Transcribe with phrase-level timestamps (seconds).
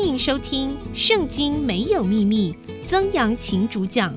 [0.00, 2.54] 欢迎收听《圣经没有秘密》，
[2.88, 4.14] 曾阳晴主讲。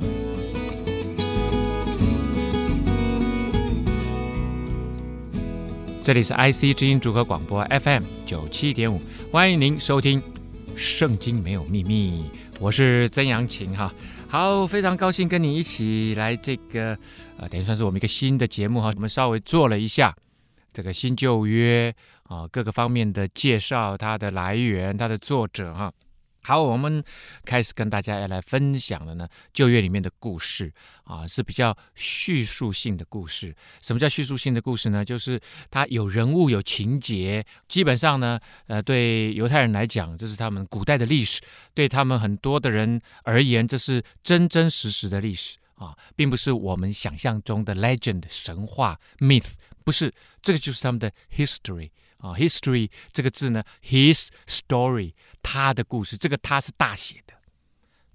[6.02, 8.98] 这里是 IC 之音主合广播 FM 九七点五，
[9.30, 10.22] 欢迎您收听
[10.78, 12.22] 《圣经没有秘密》，
[12.62, 13.94] 我是曾阳晴哈。
[14.30, 16.98] 好，非常高兴跟你一起来这个
[17.36, 18.90] 呃，等于算是我们一个新的节目哈。
[18.96, 20.16] 我们稍微做了一下
[20.72, 21.94] 这个新旧约
[22.24, 25.94] 啊各个方面的介绍，它的来源，它的作者哈。
[26.46, 27.02] 好，我们
[27.46, 30.70] 开始跟大家要来分享的呢，旧约里面的故事
[31.06, 33.56] 啊，是比较叙述性的故事。
[33.82, 35.06] 什么叫叙述性的故事呢？
[35.06, 35.40] 就是
[35.72, 41.42] 它有人物、有情节，基本上呢，呃，对犹太人来讲，这是他们古代的历史；
[41.74, 49.54] 对他们很多的人而言，这是真真实实的历史啊，并不是我们想象中的 legend 神话 myth，
[49.86, 51.90] 不是，这个就是他们的 history。
[52.24, 57.34] 啊，history 这个字呢，his story，他的故事，这个他是大写的，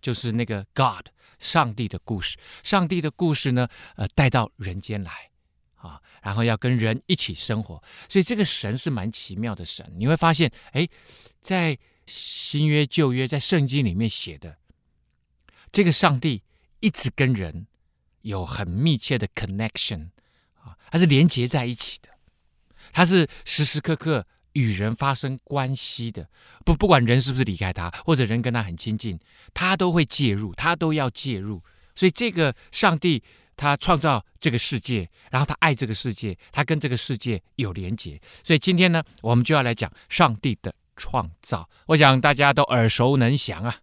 [0.00, 5.30] 就是那个 God，上帝的故事，上帝的故事呢，呃，带到人间来，
[5.74, 9.86] 啊，然后要跟人一起生活，所以这个神是蛮奇妙的神。
[9.94, 10.88] 你会发现，哎，
[11.42, 14.56] 在新约旧约，在圣经里面写的
[15.70, 16.42] 这个上帝
[16.80, 17.66] 一直跟人
[18.22, 20.08] 有很密切的 connection，
[20.54, 22.08] 啊，它是连接在一起的。
[22.98, 26.28] 他是时时刻刻与人发生关系的，
[26.64, 29.16] 不不管人是不是离开他，或者人跟他很亲近，
[29.54, 31.62] 他都会介入，他都要介入。
[31.94, 33.22] 所以这个上帝
[33.56, 38.20] 他创造这个世界，然后他爱这个世界，他跟这个世界有连结。
[38.42, 41.70] 所以今天呢，我们就要来讲上帝的创造。
[41.86, 43.76] 我想大家都耳熟能详啊，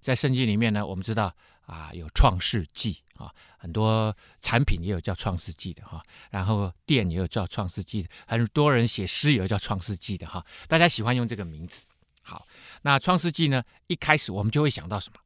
[0.00, 1.34] 在圣经里面呢，我们知道。
[1.66, 11.76] 啊，有创世纪啊，很多产品也有叫创世纪的哈，然后店也有叫创世纪的，很多人写诗也有叫创世纪的哈，大家喜欢用这个名字。
[12.22, 12.46] 好，
[12.82, 15.20] 那创世纪呢，一开始我们就会想到什么？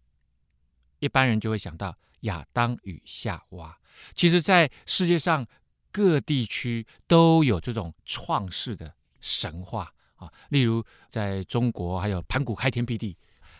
[0.99, 3.79] 一般人就会想到亚当与夏娃。
[4.15, 5.47] 其实，在世界上
[5.91, 13.17] 各地区都有这种创世的神话啊，例如在中国，还有盘古开天辟地。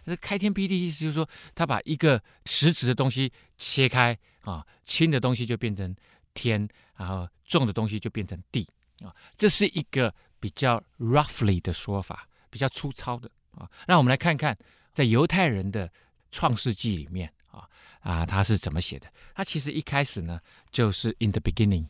[0.09, 5.95] 那开天辟地意思就是说，他把一个实质的东西切开啊，轻的东西就变成
[6.33, 8.69] 天，然后重的东西就变成地
[9.01, 13.69] 啊，这是一个比较 roughly 的说法，比较粗糙的啊。
[13.89, 14.57] 让我们来看看，
[14.93, 15.93] 在犹太人的
[16.31, 17.69] 创世纪里面啊
[17.99, 19.13] 啊，他是怎么写的？
[19.35, 20.41] 他其实一开始呢，
[20.71, 21.89] 就是 in the beginning，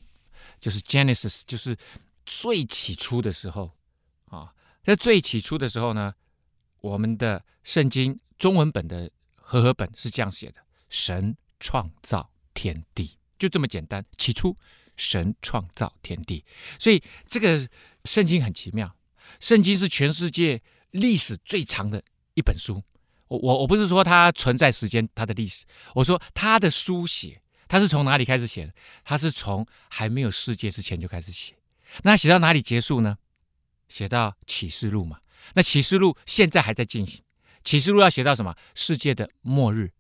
[0.59, 1.77] 就是 Genesis，就是
[2.25, 3.71] 最起初的时候
[4.31, 6.15] 啊，在最起初的时候呢。
[6.87, 10.57] 我们的圣经中文本的和合本是这样写的：
[10.89, 14.05] 神创造天地，就这么简单。
[14.17, 14.57] 起初，
[14.97, 16.45] 神创造天地，
[16.79, 17.69] 所以这个
[18.05, 18.95] 圣经很奇妙。
[19.41, 22.03] 圣经是全世界历史最长的
[22.35, 22.81] 一本书。
[23.27, 25.65] 我我我不是说它存在时间，它的历史，
[25.95, 28.73] 我说它的书写，它是从哪里开始写的？
[29.05, 31.57] 它是从还没有世界之前就开始写。
[32.05, 33.19] 那写到哪里结束呢？
[33.89, 35.19] 写到启示录嘛。
[35.55, 37.23] 那启示录现在还在进行，
[37.65, 38.55] 启示录要写到什么？
[38.75, 39.91] 世界的末日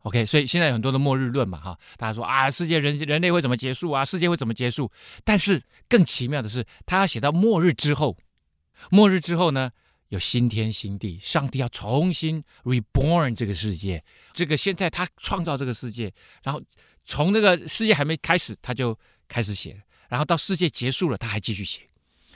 [0.00, 0.26] ，OK？
[0.26, 4.04] 所以现在有很多的末日论嘛，哈，大家说啊，世界人人类会怎么结束啊？
[4.04, 4.90] 世界会怎么结束？
[5.24, 8.16] 但是更奇妙的是，他要写到末日之后，
[8.90, 9.70] 末日之后呢，
[10.08, 14.02] 有新天新地，上帝要重新 reborn 这个世界。
[14.32, 16.60] 这个现在他创造这个世界，然后
[17.04, 18.98] 从那个世界还没开始，他就
[19.28, 21.82] 开始写，然后到世界结束了，他还继续写。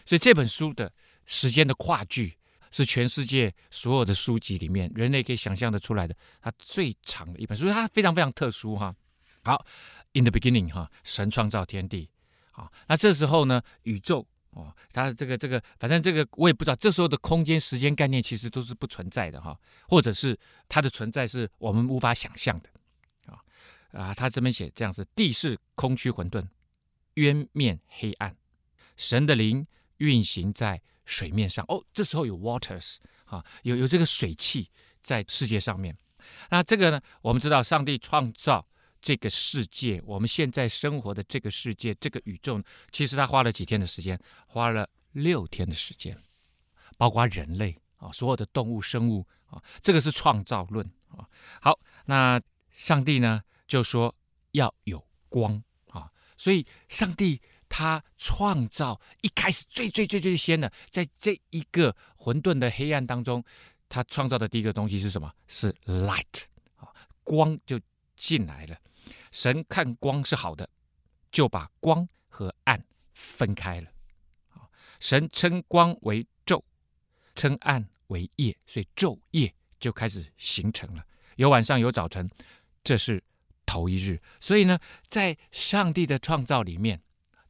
[0.04, 0.92] 所以这本书的
[1.24, 2.35] 时间的跨距。
[2.76, 8.94] 是全世界所有的书籍里面，人类可以想象得出来的，它最长的一本书，它非常非常特殊哈。
[9.42, 9.64] 好
[10.12, 12.06] ，In the beginning 哈，神创造天地，
[12.50, 19.58] 好，那这时候呢，宇宙哦，它这个这个，反正这个我也不知道，这时候的空间时间概念其实都是不存在的哈，
[19.88, 20.38] 或者是
[20.68, 22.68] 它的存在是我们无法想象的
[23.24, 23.40] 啊
[23.92, 26.46] 啊，他这边写这样子：地是空虚混沌，
[27.14, 28.36] 渊面黑暗，
[28.98, 29.66] 神的灵
[29.96, 30.78] 运行在。
[31.06, 34.68] 水面上哦，这时候有 waters 啊，有有这个水汽
[35.02, 35.96] 在世界上面。
[36.50, 38.66] 那这个呢，我们知道上帝创造
[39.00, 42.60] 这个世界，我们现在生活的这个世界，这个宇宙，
[42.90, 44.20] 其实他花了几天的时间？
[44.46, 46.20] 花了六天的时间，
[46.98, 51.24] 包括人类啊，所有的动物生物啊，这个是创造论啊。
[51.60, 52.40] 好，那
[52.74, 54.12] 上帝呢就说
[54.50, 57.40] 要有光啊，所以上帝。
[57.78, 63.44] 他创造一开始最最最最先的，在这一个混沌的黑暗当中，
[63.86, 65.30] 他创造的第一个东西是什么？
[65.46, 66.44] 是 light
[66.76, 66.88] 啊，
[67.22, 67.78] 光就
[68.16, 68.78] 进来了。
[69.30, 70.66] 神看光是好的，
[71.30, 72.82] 就把光和暗
[73.12, 73.90] 分开了。
[74.98, 76.62] 神称光为昼，
[77.34, 81.04] 称暗为夜，所以昼夜就开始形成了。
[81.36, 82.26] 有晚上，有早晨，
[82.82, 83.22] 这是
[83.66, 84.18] 头一日。
[84.40, 87.02] 所以呢，在上帝的创造里面，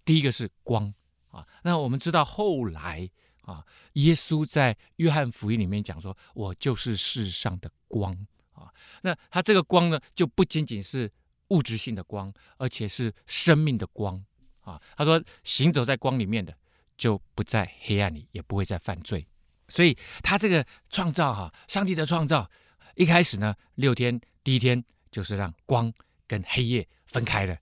[0.06, 0.94] 第一个是光
[1.28, 1.46] 啊。
[1.62, 3.10] 那我们知道后来
[3.42, 3.62] 啊，
[3.92, 8.16] 耶稣在约翰福音里面讲说：“我就是世上的光
[8.52, 8.72] 啊。”
[9.02, 11.12] 那他这个光呢，就不仅仅是
[11.48, 14.24] 物质性的光，而且是生命的光
[14.60, 14.80] 啊。
[14.96, 16.56] 他说：“行走在光里面的，
[16.96, 19.26] 就不在黑暗里，也不会再犯罪。”
[19.68, 22.50] 所以他这个创造哈，上帝的创造。
[22.94, 25.92] 一开始呢，六天第一天就是让光
[26.26, 27.56] 跟黑夜分开了。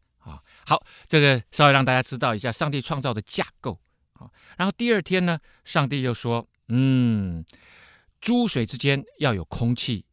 [0.66, 3.78] 好，这个稍微让大家知道一下上帝创造的架构
[4.14, 4.30] 啊。
[4.56, 7.44] 然后第二天呢，上帝就说：“嗯，
[8.20, 10.06] 诸水之间要有空气，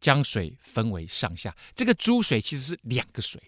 [0.00, 3.40] 将水分为上下。”这个诸水其实是两个水，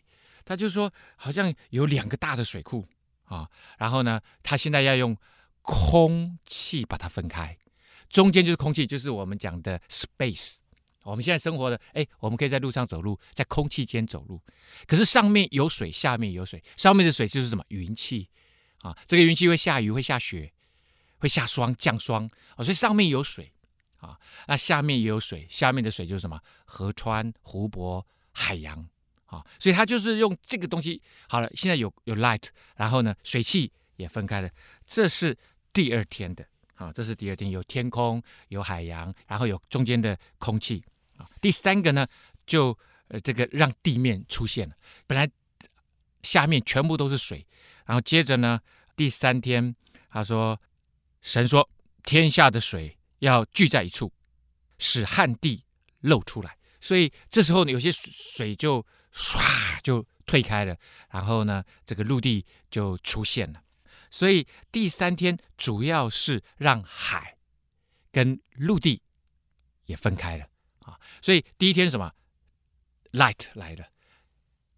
[0.44, 2.86] 他就说好像有两个大的水库
[3.24, 3.48] 啊。
[3.78, 5.16] 然后呢，他现在要用
[5.62, 7.58] 空气把它分开，
[8.08, 10.56] 中间就是空气，就是我们讲的 space。
[11.10, 14.40] 我们现在生活的，哎，我们可以在路上走路，在空气间走路。
[14.86, 17.64] 可是上面有水，下面有水，上面的水就是什么？
[17.68, 18.28] 云气
[18.78, 20.52] 啊，这个云气会下雨，会下雪，
[21.18, 23.52] 会下霜，降霜啊，所以上面有水
[23.98, 24.18] 啊，
[24.48, 26.40] 那下面也有水，下面的水就是什么？
[26.64, 28.76] 河川、湖泊、海洋
[29.26, 31.00] 啊，所以它就是用这个东西。
[31.28, 34.50] 好了，现在有有 light，然后呢，水汽也分开了，
[34.84, 35.36] 这是
[35.72, 36.44] 第二天的
[36.74, 40.82] 啊，这是第二天，有天空，有海洋，然后有中间的空气。
[41.40, 42.06] 第三个呢，
[42.46, 42.76] 就
[43.08, 44.74] 呃这个让地面出现了，
[45.06, 45.30] 本来
[46.22, 47.46] 下面全部都是水，
[47.84, 48.60] 然后接着呢，
[48.96, 49.74] 第三天
[50.10, 50.60] 他说，
[51.22, 51.68] 神说
[52.04, 54.12] 天下的水要聚在一处，
[54.78, 55.64] 使旱地
[56.00, 59.40] 露出来，所以这时候呢，有些水就唰
[59.82, 60.76] 就退开了，
[61.10, 63.62] 然后呢，这个陆地就出现了，
[64.10, 67.36] 所以第三天主要是让海
[68.10, 69.02] 跟陆地
[69.84, 70.46] 也分开了。
[71.20, 72.12] 所以第一天什么
[73.12, 73.86] ？light 来了，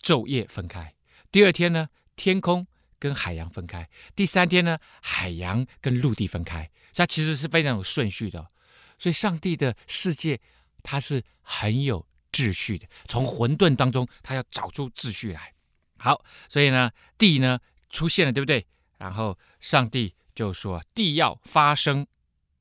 [0.03, 0.95] 昼夜分开。
[1.31, 2.67] 第二天呢，天空
[2.99, 3.89] 跟海洋分开。
[4.15, 6.71] 第三天呢，海洋跟陆地分开。
[6.95, 8.51] 它其实是非常有顺序的。
[8.99, 10.41] 所以上帝的世界
[10.83, 12.87] 它是很有秩序的。
[13.07, 15.55] 从混沌当中，他要找出秩序来。
[15.99, 17.59] 好，所以呢，地呢
[17.91, 18.67] 出现了，对不对？
[18.97, 22.07] 然后上帝就说，地要发生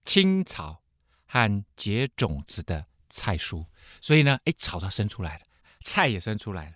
[0.05, 0.83] 青草
[1.25, 2.85] 和结种子的。
[3.09, 3.65] 菜蔬，
[4.01, 5.45] 所以呢，哎，草它生出来了，
[5.83, 6.75] 菜也生出来了，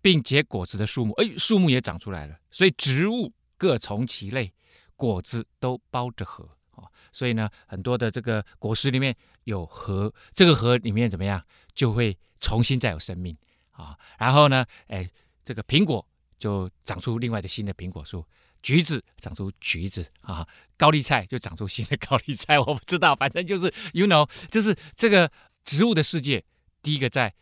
[0.00, 2.38] 并结果子的树木，哎，树木也长出来了。
[2.50, 4.52] 所以植物各从其类，
[4.96, 6.84] 果子都包着核啊。
[7.12, 11.44] 所以呢，很多的这个果实里面有核，这个核里面怎么样，
[11.74, 13.36] 就会重新再有生命
[13.70, 13.98] 啊。
[14.18, 15.10] 然后呢，哎，
[15.44, 16.06] 这个苹果
[16.38, 18.24] 就长出另外的新的苹果树。
[18.66, 20.44] 橘子长出橘子啊，
[20.76, 25.30] 高丽菜就长出新的高丽菜，我不知道，反正就是 you know，就是这个
[25.64, 26.44] 植物的世界，
[26.82, 27.32] 第一个在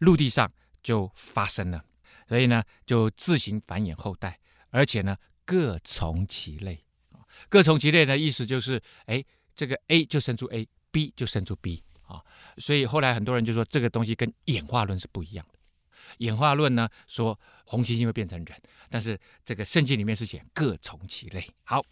[0.00, 0.52] 陆地上
[0.82, 1.82] 就发生了，
[2.28, 4.38] 所以呢就自行繁衍后代，
[4.68, 5.16] 而且呢
[5.46, 6.84] 各从其类，
[7.48, 9.24] 各从其类的意思就是，哎，
[9.56, 12.20] 这个 A 就生出 A，B 就生出 B 啊，
[12.58, 15.46] 所以后来很多人就说这个东西跟演化论是不一样。
[16.18, 21.46] 演化论呢说红猩猩会变成人，但是这个圣经里面是写各从其类。
[21.64, 21.84] 好，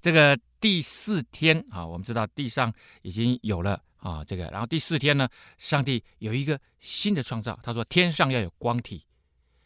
[0.00, 2.72] 这个第四天啊，我们知道地上
[3.02, 9.06] 已经有了啊这个，然后第四天呢，上帝有一个新的创造，他说天上要有光体，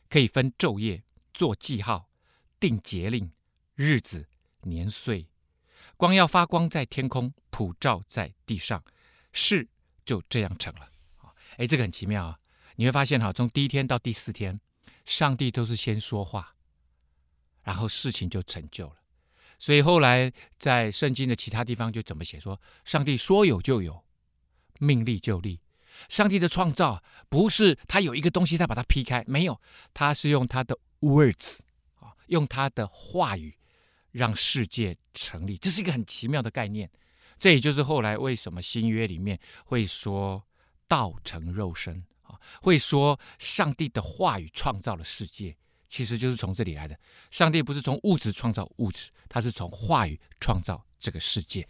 [0.09, 2.09] 可以分昼夜，做记号，
[2.61, 3.33] 定节令、
[3.75, 4.29] 日子、
[4.63, 5.27] 年岁，
[5.97, 8.85] 光要发光在天空，普照在地上，
[9.33, 9.67] 事
[10.05, 10.91] 就这样成了。
[11.17, 12.39] 啊，哎，这个很奇妙啊。
[12.77, 14.61] 你会发现哈，从第一天到第四天，
[15.05, 16.55] 上帝都是先说话，
[17.63, 18.97] 然后事情就成就了。
[19.59, 24.05] 所以后来在圣经的其他地方就怎么写说，上帝说有就有，
[24.79, 25.61] 命立就立。
[26.09, 29.61] 上帝的创造不是他有一个东西他把它劈开，没有，
[29.95, 31.61] 他是用他的 words
[32.01, 33.57] 啊，用他的话语
[34.11, 35.57] 让世界成立。
[35.57, 36.91] 这是一个很奇妙的概念。
[37.39, 40.45] 这也就是后来为什么新约里面会说
[40.89, 42.05] 道成肉身。
[42.61, 45.57] 会说上帝的话语创造了世界，
[45.89, 46.99] 其实就是从这里来的。
[47.31, 51.67] 上帝不是从物质创造物质，他是从话语创造这个世界。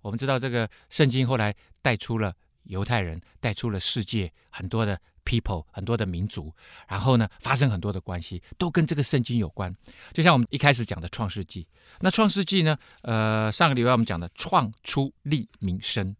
[0.00, 2.34] 我们知道这个圣经后来带出了
[2.64, 6.54] 犹太人，带出了世界很多的 people，很多的民族，
[6.86, 9.74] 然后呢，发生很多的关系，都跟这个圣经有关。
[10.12, 11.66] 就像我们一开始讲的创世纪，
[12.00, 16.14] 那创世纪呢，呃，上个礼拜我们讲的创出利民生。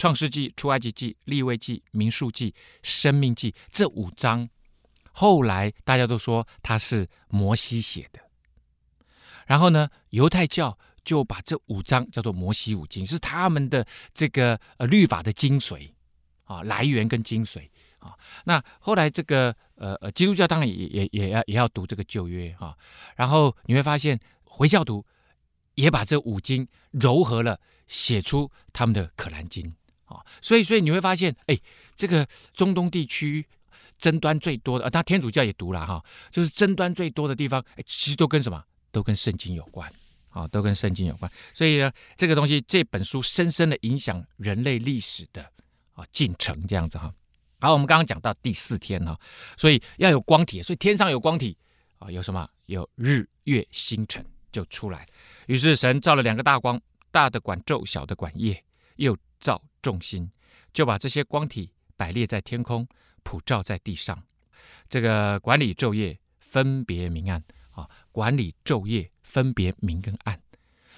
[0.00, 4.48] 创世纪、出埃及记、利未记、民数记、生命记这五章，
[5.12, 8.18] 后来大家都说它是摩西写的。
[9.44, 15.90] 然后呢，犹太教就把这五章叫做摩西五经，是他们的这个呃律法的精髓
[16.44, 18.16] 啊，来源跟精髓啊。
[18.44, 22.74] 那后来这个呃呃基督教当然也也也要也要读这个旧约啊，
[23.16, 25.04] 然后你会发现回教徒
[25.74, 29.70] 也把这五经糅合了，写出他们的可兰经
[30.10, 30.20] 啊。
[30.42, 31.58] 所以所以你会发现，哎，
[31.96, 33.46] 这个中东地区。
[34.00, 38.64] 争端最多的，啊，他天主教也读了哈，就是争端最多的地方，哎，其实都跟什么？
[38.90, 39.92] 都跟圣经有关，
[40.30, 41.30] 啊，都跟圣经有关。
[41.52, 45.42] 所以呢，这个东西，这本书深深的影响人类历史的
[45.92, 47.12] 啊进程，这样子哈。
[47.60, 49.14] 好，我们刚刚讲到第四天哈，
[49.58, 51.54] 所以要有光体，所以天上有光体
[51.98, 52.48] 啊，有什么？
[52.64, 55.06] 有日月星辰就出来。
[55.46, 58.64] 于是神造了两个大光，大的管昼，小的管夜，
[58.96, 60.30] 又造重心，
[60.72, 62.86] 就把这些光体摆列在天空。
[63.22, 64.24] 普照在地上，
[64.88, 70.40] 这个管理昼夜，分别明暗啊，管理昼夜，分别明跟暗。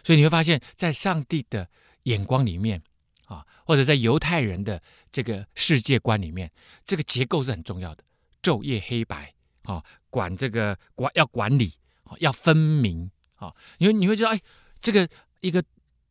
[0.05, 1.69] 所以你会发现在上帝的
[2.05, 2.81] 眼光里面
[3.27, 6.49] 啊，或者在犹太人的这个世界观里面，
[6.87, 8.05] 这个结构是很重要的。
[8.41, 9.35] 昼夜黑白
[9.65, 11.75] 啊，管这个管要管理
[12.05, 13.53] 啊，要分明啊。
[13.79, 14.41] 因为你会觉得，哎，
[14.81, 15.09] 这个
[15.41, 15.63] 一个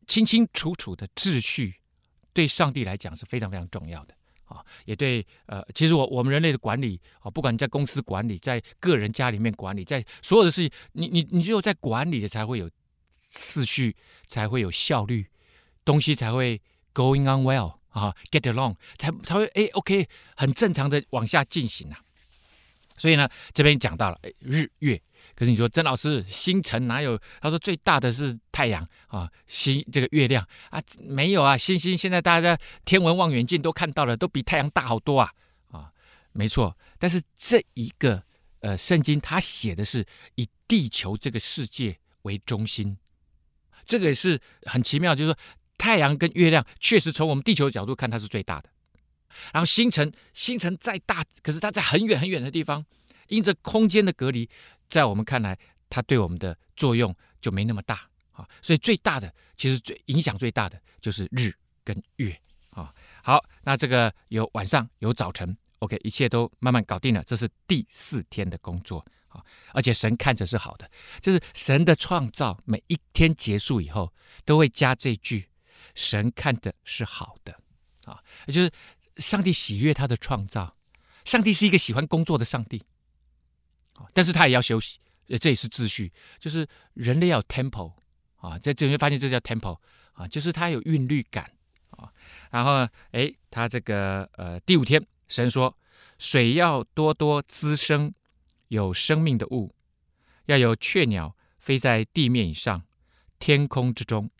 [0.06, 1.80] 清清楚楚的秩序，
[2.32, 4.14] 对上帝来讲是非常非常重要的。
[4.44, 12.68] 啊，也对，呃，其实我我们人类的管理啊，不管你在公司管理，在个人家里面管理，在所有的事情，你你你只有在管理的才会有
[13.30, 13.96] 次序，
[14.26, 15.26] 才会有效率，
[15.86, 16.60] 东西才会
[16.92, 21.98] going on well 啊，get along，才才会哎，OK，很正常的往下进行啊。
[22.98, 25.00] 所以呢，这边讲到了日月。
[25.42, 27.18] 可是你说曾老师，星辰哪有？
[27.40, 35.28] 他说最大的是太阳啊，星这个月亮啊，没有啊，星星现在大家天文望远镜都看到了，都比太阳大好多啊
[35.72, 35.90] 啊，
[36.30, 36.78] 没错。
[36.96, 38.22] 但是这一个
[38.60, 40.06] 呃圣经，它写的是
[40.36, 42.96] 以地球这个世界为中心，
[43.84, 45.38] 这个也是很奇妙，就是说
[45.76, 48.68] 太阳跟月亮确实从我们地球的角度看它是最大的，
[49.52, 52.86] 然后星辰星辰再大，可是它在很远很远的地方，
[53.26, 54.48] 因着空间的隔离。
[54.92, 55.58] 在我们看来，
[55.88, 61.50] 它对我们的作用就没那么大啊，所以最大的其实最影响最大的就是日
[61.82, 62.92] 跟月啊。
[63.22, 69.42] 好，那这个有晚上有早晨，OK，一切都慢慢搞定了，这是第四天的工作啊。
[69.72, 70.90] 而且神看着是好的，
[71.22, 74.12] 就是神的创造，每一天结束以后
[74.44, 75.48] 都会加这句：
[75.94, 77.58] 神看的是好的
[78.04, 78.70] 啊，就是
[79.16, 80.76] 上帝喜悦他的创造，
[81.24, 82.82] 上帝是一个喜欢工作的上帝。
[84.12, 84.98] 但是他也要休息，
[85.40, 87.92] 这也是秩序，就是人类要 tempo
[88.36, 89.78] 啊，在这里面发现这叫 tempo
[90.12, 91.50] 啊，就是他有韵律感
[91.90, 92.12] 啊。
[92.50, 95.76] 然后哎，他这个呃第五天，神说
[96.18, 98.12] 水要多多滋生
[98.68, 99.74] 有生命的物，
[100.46, 102.82] 要有雀鸟飞在地面以上，
[103.38, 104.30] 天空之中。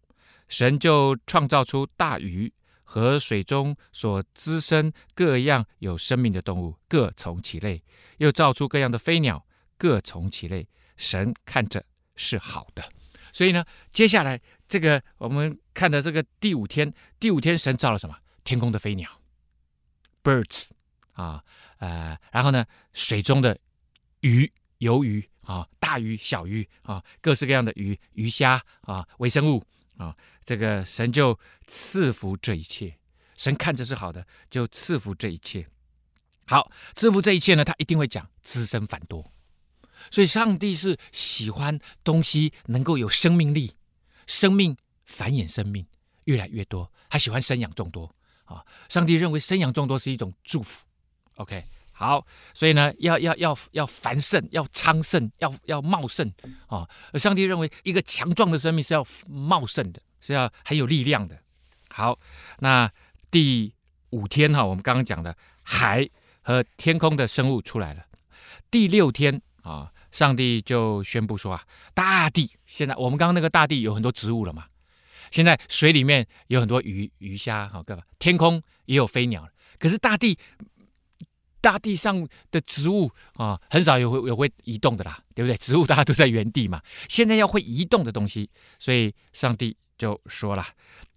[0.49, 2.53] 神就创造出大鱼
[2.85, 7.83] 和水中所滋生各样有生命的动物，各从其类，
[8.19, 9.47] 又造出各样的飞鸟。
[9.83, 11.85] 各从其类，神看着
[12.15, 12.89] 是好的。
[13.33, 18.17] 所以呢，接下来这个我们看的这个第五天，第五天神造了什么？
[18.45, 19.11] 天空的飞鸟
[20.23, 20.69] ，birds
[21.15, 21.43] 啊，
[21.79, 23.59] 呃，然后呢，水中的
[24.21, 24.49] 鱼，
[24.79, 29.65] 鱿鱼啊，大鱼、小鱼啊，各式各样的鱼、鱼虾啊，微生物
[29.97, 31.37] 啊，这个神就
[31.67, 32.97] 赐福这一切。
[33.37, 35.67] 神看着是好的，就赐福这一切。
[36.47, 39.33] 好，赐福这一切呢，他一定会讲滋生繁多。
[40.11, 43.73] 所以，上帝是喜欢东西能够有生命力，
[44.27, 45.87] 生命繁衍生命
[46.25, 48.13] 越来越多，他喜欢生养众多
[48.45, 48.65] 啊！
[48.89, 50.85] 上帝认为生养众多是一种祝福。
[51.37, 56.31] OK，好，所以呢，要要要要繁盛，要昌盛，要要茂盛
[56.67, 56.89] 啊！
[57.13, 61.39] 而上帝认为一个强壮的生命是要茂盛的，是要很有力量的。
[61.89, 62.19] 好，
[62.59, 62.91] 那
[63.31, 63.73] 第
[64.11, 66.09] 五天哈，我们刚刚讲的海
[66.43, 68.05] 和天空的生物出来了，
[68.71, 69.41] 第六天。
[69.63, 71.65] 啊，上帝就宣布说啊，
[71.95, 74.67] 大地现在我们刚刚那个大地有很多植物了嘛，
[75.31, 78.03] 现在水里面有很多鱼鱼虾，好干嘛？
[78.19, 80.39] 天空也有飞鸟，可是大地
[81.61, 85.57] 大地上的植物啊，很少有会有会移动的啦，对不对？
[85.57, 88.51] 植物大家都在原地嘛，现在要会移动的东西，
[88.81, 90.67] 所以上帝就说了，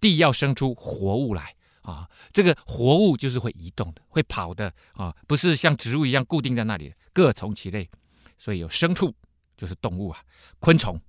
[0.00, 7.90] 地要生出活物来啊，这个活物就是会移动的、会跑的啊，不是像植物一样固定在那里，各从其类。
[8.38, 9.14] 所以有牲畜，
[9.56, 10.22] 就是动物啊，
[10.58, 11.00] 昆虫、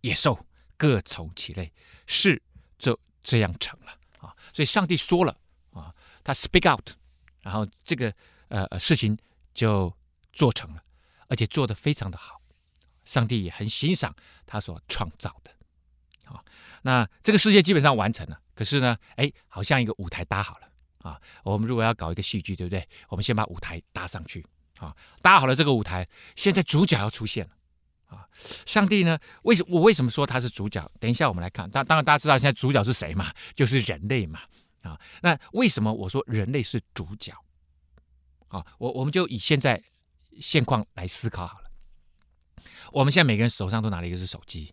[0.00, 0.38] 野兽，
[0.76, 1.72] 各从其类，
[2.06, 2.40] 是
[2.78, 4.34] 就这样成了啊。
[4.52, 5.36] 所以上帝说了
[5.72, 6.90] 啊，他 speak out，
[7.42, 8.12] 然后这个
[8.48, 9.16] 呃事情
[9.54, 9.94] 就
[10.32, 10.82] 做成了，
[11.28, 12.40] 而且做得非常的好。
[13.04, 14.14] 上帝也很欣赏
[14.44, 15.52] 他所创造的。
[16.24, 16.42] 啊，
[16.82, 21.20] 那这个世界基本上完成了，可是呢，哎，好像一个舞台搭好了啊。
[21.44, 22.88] 我们如果要搞一个戏剧，对不对？
[23.08, 24.44] 我们先把舞台搭上去
[24.78, 27.50] 啊，搭好了这个舞台，现在主角要出现了
[28.16, 28.28] 啊。
[28.64, 30.90] 上帝呢，为什我为什么说他是主角？
[31.00, 31.70] 等一下我们来看。
[31.70, 33.32] 当当然大家知道现在主角是谁嘛？
[33.54, 34.40] 就是人类嘛
[34.82, 35.00] 啊。
[35.22, 37.32] 那为什么我说人类是主角？
[38.48, 39.82] 啊，我我们就以现在
[40.40, 41.70] 现况来思考好了。
[42.92, 44.72] 我们现在每个人手上都拿了一个是手机。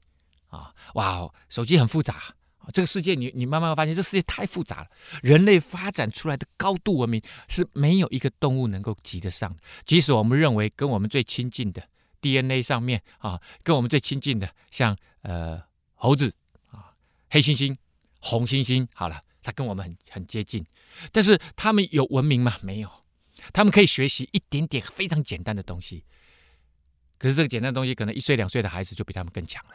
[0.50, 2.22] 啊，哇，手机很复杂。
[2.72, 4.88] 这个世界你，你慢慢发现，这世界太复杂了。
[5.22, 9.60] 人类发展出来的高度文明是没有一个动物能够及得上的。
[9.86, 11.84] 即使我们认为跟我们最亲近的
[12.22, 15.62] DNA 上面啊，跟我们最亲近的像呃
[15.96, 16.34] 猴子
[16.72, 16.94] 啊、
[17.30, 17.76] 黑猩猩、
[18.20, 20.66] 红猩猩，好了，它跟我们很很接近，
[21.12, 22.58] 但是他们有文明吗？
[22.62, 22.90] 没有。
[23.52, 26.06] 他们可以学习一点点非常简单的东西，
[27.18, 29.72] 可是这个简单的东西，可能一岁两岁的孩子就比他们更强了。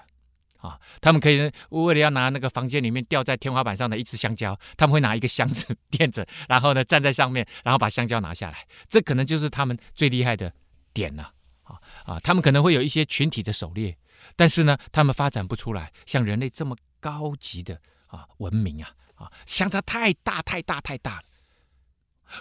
[0.59, 8.67] 啊，他们可以为了要拿那个房间里面吊在天花板上的一只香蕉，他们会拿一个箱子 垫着，然后呢站在上面，然后把香蕉拿下来。
[8.89, 10.53] 这可能就是他们最厉害的
[10.93, 11.33] 点了。
[11.63, 13.97] 啊啊，他们可能会有一些群体的狩猎，
[14.35, 21.25] 但是呢，他们发展不出来像人类这么高级的啊文明啊啊，相差太大太大太大了。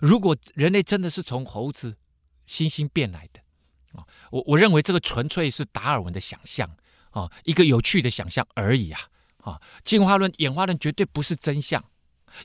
[0.02, 1.98] 如果人类真的是从猴子、
[2.48, 3.42] 猩猩变来的
[4.00, 6.76] 啊，我我认为这个纯粹是达尔文的想象。
[7.18, 9.00] 啊，一个有趣的想象而已啊！
[9.38, 11.84] 啊，进化论、演化论绝对不是真相，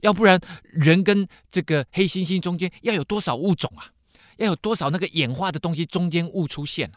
[0.00, 3.93] 要不然人跟这个黑猩猩中间要有多少物种啊？
[4.38, 6.97] 要有多少那个演化的东西中间物出现啊？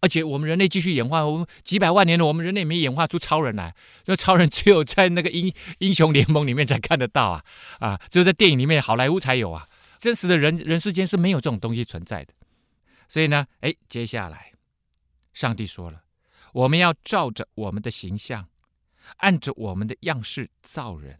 [0.00, 3.74] 而且我们人类继续演化，我们几百万年了，我们人类没演化出超人来，
[4.04, 7.44] 那超人只有在那个英英雄联盟里面才看得到啊！
[7.78, 9.66] 啊，只有在电影里面，好莱坞才有啊！
[9.98, 12.34] 真实的人人世间是没有这种东西存在的。
[13.08, 14.52] 所以呢，哎，接下来
[15.32, 16.03] 上帝说了。
[16.54, 18.48] 我们要照着我们的形象，
[19.16, 21.18] 按着我们的样式造人，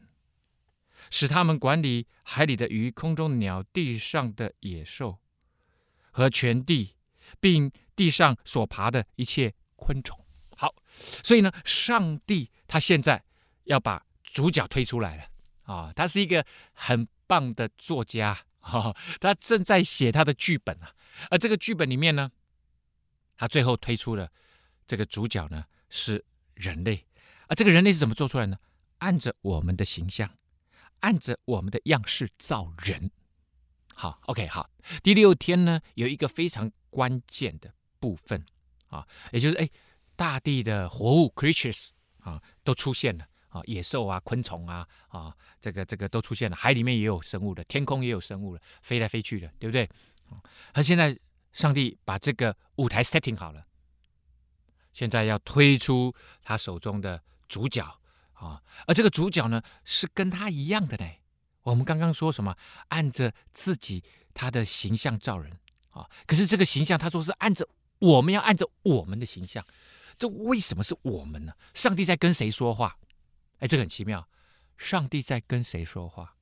[1.10, 5.18] 使他们管理海里的鱼、空中鸟、地上的野兽
[6.12, 6.94] 和全地，
[7.40, 10.24] 并地上所爬的一切昆虫。
[10.56, 10.72] 好，
[11.24, 13.24] 所以呢，上帝他现在
[13.64, 15.24] 要把主角推出来了
[15.64, 15.92] 啊！
[15.96, 20.94] 他是一个很棒的作家，哈，他正在写他的剧本啊。
[21.28, 22.30] 而这个剧本里面呢，
[23.36, 24.30] 他最后推出了。
[24.86, 27.04] 这个主角呢是人类，
[27.46, 28.58] 啊这个人类是怎么做出来呢？
[28.98, 30.38] 按着我们的形象，
[31.00, 33.10] 按着我们的样式造人。
[33.94, 34.70] 好，OK，好。
[35.02, 38.44] 第六天呢，有一个非常关键的部分
[38.88, 39.68] 啊，也就是哎，
[40.16, 49.88] 大地的活物 creatures 啊都出现了啊，野兽啊、昆虫啊啊，这个这个都出现了，海里面也有生物的，天空也有生物了，飞来飞去的，对不对？
[50.72, 51.16] 他现在
[51.52, 53.64] 上帝把这个舞台 setting 好了。
[54.94, 57.84] 现在要推出他手中的主角
[58.32, 61.06] 啊，而这个主角呢是跟他一样的呢。
[61.62, 62.56] 我们刚刚说什么？
[62.88, 65.58] 按着自己他的形象造人
[65.90, 69.64] 啊，可是这个形象他说是按着我们要按着我们的形象，
[70.16, 71.52] 这为什么是我们呢？
[71.74, 72.96] 上帝在跟谁说话？
[73.58, 74.28] 哎，这个很奇妙，
[74.76, 76.36] 上帝在跟谁说话？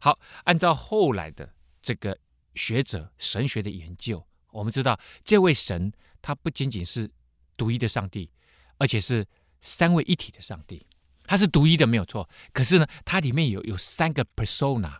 [0.00, 2.16] 好，按照后来的这个
[2.54, 7.10] 学者神学的研究，我们知道这位神他不仅仅是。
[7.60, 8.30] 独一的上帝，
[8.78, 9.26] 而且是
[9.60, 10.86] 三位一体的上帝，
[11.24, 12.26] 他是独一的没有错。
[12.54, 14.96] 可是呢，它里面有有三个 persona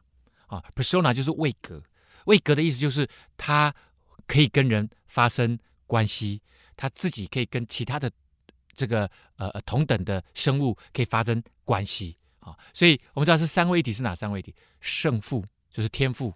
[0.47, 1.83] 啊，persona 就是位格，
[2.27, 3.75] 位格的意思就是他
[4.27, 6.43] 可以跟人发生关系，
[6.77, 8.13] 他自己可以跟其他的
[8.77, 12.55] 这个呃同等的生物可以发生关系啊。
[12.75, 14.55] 所以我们知道是三位一体是哪三位一体？
[14.83, 16.35] 圣父就是天父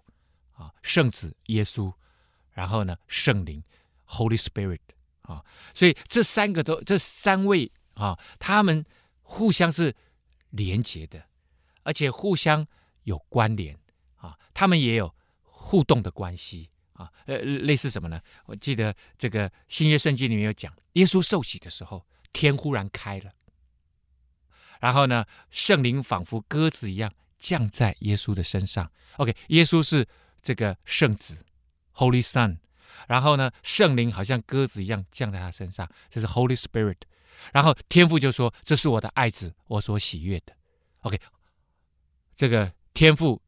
[0.53, 1.93] 啊，圣子耶稣，
[2.53, 3.63] 然后呢圣灵
[4.07, 4.79] Holy Spirit。
[5.27, 8.85] 啊，所以这三个都，这三位啊，他们
[9.21, 9.93] 互相是
[10.51, 11.23] 连结的，
[11.83, 12.65] 而且互相
[13.03, 13.77] 有关联
[14.17, 18.21] 啊，他们也有互动的关系啊，呃，类似什么呢？
[18.45, 23.31] 我记得这个新约圣经里面有讲，耶稣受洗的时候，天忽然开了，
[24.79, 28.91] 然后呢，圣灵仿佛鸽子一样降在耶稣的身上。
[29.17, 30.07] OK，耶稣是
[30.43, 31.43] 这个圣子
[31.95, 32.57] ，Holy Son。
[33.07, 36.97] 然后呢，圣灵好像鸽子一样降在他身上，这是 Holy Spirit。
[37.51, 40.55] 然后天父就说：“这是我的爱子，我所喜悦的。”
[41.01, 41.19] OK，
[42.35, 43.41] 这个天父、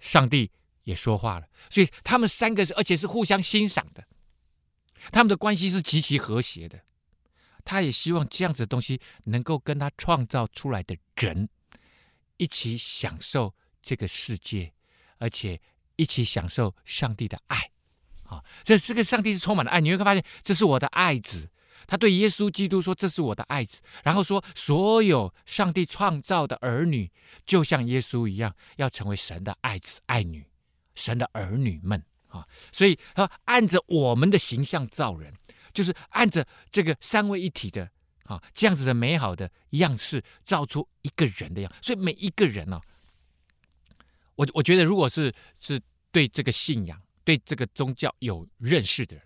[0.00, 0.50] 上帝
[0.82, 4.04] 也说话了，所以他们三个是，而且是互相欣赏的，
[5.12, 6.80] 他们的关系是极其和谐的。
[7.64, 11.48] 他也希望这样子的东西能够跟他创造出来的人
[12.36, 14.72] 一起享受这个世界，
[15.18, 15.60] 而且
[15.96, 17.70] 一起享受上帝的爱。
[18.28, 21.48] 啊，这这个上帝是充满了爱，你会发现这是我的爱子，
[21.86, 27.10] 他对耶稣基督说：“这是我的爱子。”然后说：“所有上帝创造的儿女，
[27.44, 30.44] 就像耶稣一样，要成为神的爱子、爱女，
[30.96, 35.32] 神的儿女们啊！”所以，他按着我们的形象造人，
[35.72, 37.88] 就是按着这个三位一体的
[38.24, 41.72] 啊这样子的美好的样式造出一个人的样。
[41.80, 42.82] 所以，每一个人呢、啊，
[44.34, 49.24] 我我觉得，如果是是对这个信仰、对这个宗教有认识的人。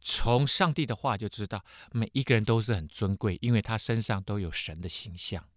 [0.00, 5.48] 从上帝的话就知道，每一个人都是很尊贵，因为他身上都有神的形象，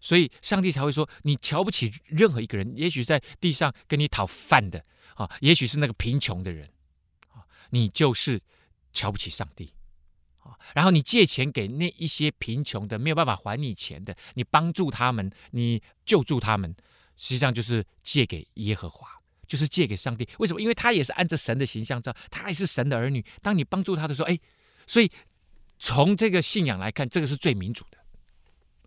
[0.00, 6.68] 所以上帝才会说：你瞧不起任何一个人，也许在地上跟你讨饭的啊，也许是那个贫穷的人
[7.28, 8.40] 啊，你就是
[8.92, 9.72] 瞧不起上帝
[10.38, 10.58] 啊。
[10.74, 16.74] 然后你借钱给那一些贫穷的、没有办法还你钱的，你帮助他们，你救助他们，
[17.16, 19.13] 实际上就是借给耶和华。
[19.44, 20.60] 就是借给上帝，为什么？
[20.60, 23.24] 因为他也是按着神的形象造，他也是神的儿女。
[23.42, 24.38] 当你帮助他的时候，哎，
[24.86, 25.10] 所以
[25.78, 27.98] 从这个信仰来看，这个是最民主的。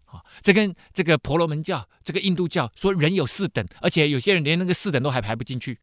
[0.05, 5.77] 啊，这跟这个婆罗门教、这个印度教说人有四等，而且有些人连那个四等都还排不进去，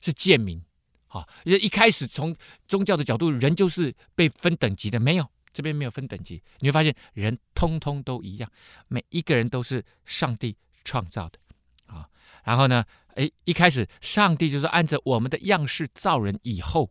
[0.00, 0.62] 是贱民。
[1.08, 6.42] 啊，一开始从宗教的角度，人就是被分等级的，没有，这边没有分等级。
[6.58, 8.50] 你会发现，人通通都一样，
[8.88, 11.38] 每一个人都是上帝创造的。
[11.86, 12.08] 啊，
[12.44, 12.84] 然后呢？
[13.14, 16.90] 哎，一开始上帝就是按着我们的样式造人，以后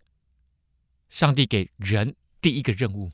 [1.09, 3.11] 上帝给人第一个任务，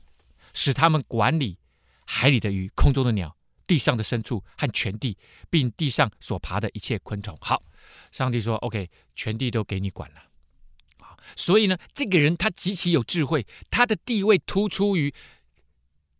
[0.52, 1.58] 使他们管理
[2.04, 5.16] 海里的鱼、空中的鸟、地上的牲畜和全地，
[5.48, 7.36] 并地上所爬的一切昆虫。
[7.40, 7.62] 好，
[8.10, 10.20] 上帝说：“OK，全地都给你管了。”
[10.98, 15.12] 啊，所以呢，这个人他极其有智慧，他的地位突出于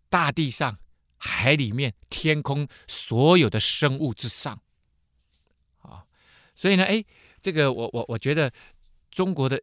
[0.09, 0.79] 大地上、
[1.17, 4.61] 海里面、天空所有的生物之上。
[6.61, 7.03] 所以呢，哎，
[7.41, 8.53] 这个我我我觉得
[9.11, 9.57] 中国的《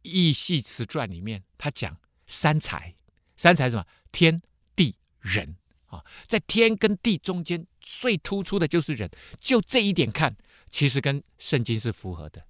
[0.00, 1.94] 易系辞传》里面，他讲
[2.26, 2.94] 三才，
[3.36, 3.84] 三才是什么？
[4.10, 4.40] 天
[4.74, 5.54] 地人
[5.88, 9.10] 啊，在天跟地中间最突出的就是人。
[9.38, 10.34] 就这一点看，
[10.70, 12.42] 其实跟圣经是符合的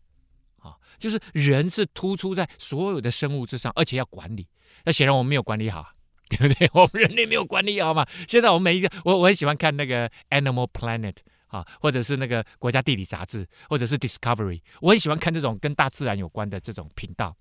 [0.60, 4.46] 啊，就是人是突出在所有的生物之上，而且要管理。
[4.84, 5.84] 那显然我们没有管理好，
[6.28, 6.70] 对不对？
[6.72, 8.06] 我们人类没有管理好嘛。
[8.28, 11.14] 现在我们每一个，我我很喜欢看那个《Animal Planet》。
[11.50, 17.36] 啊，或者是那个国家地理杂志，或者是 Discovery，我很喜欢看这种跟大自然有关的这种频道。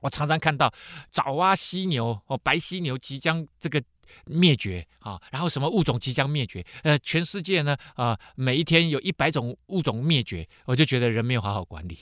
[0.00, 0.72] 我常常看到
[1.10, 3.82] 爪哇犀牛哦，白犀牛即将这个
[4.26, 6.62] 灭绝啊，然后什么物种即将灭绝？
[6.82, 11.98] 呃，全世界呢啊，每一天有一百种物种灭绝，我就觉得人没有好好管理。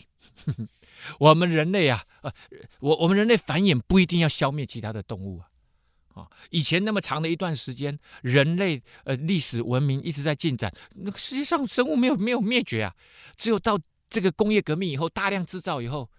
[1.21, 2.33] 我们人类啊，呃，
[2.81, 5.47] 我我们人类繁衍不一定要消灭其他的动物啊。
[6.14, 12.94] 啊，以前那么长的一段时间，人类呃历史文明一直在进展，那个实际上生物没有没有灭绝啊，
[13.37, 13.79] 只有到
[14.11, 16.11] 这个工业革命以后，大量制造以后，